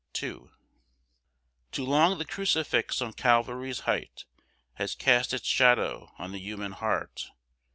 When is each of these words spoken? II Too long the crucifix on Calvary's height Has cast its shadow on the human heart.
II 0.19 0.49
Too 1.71 1.83
long 1.85 2.17
the 2.17 2.25
crucifix 2.25 3.03
on 3.03 3.13
Calvary's 3.13 3.81
height 3.81 4.25
Has 4.73 4.95
cast 4.95 5.31
its 5.31 5.45
shadow 5.47 6.11
on 6.17 6.31
the 6.31 6.39
human 6.39 6.71
heart. 6.71 7.29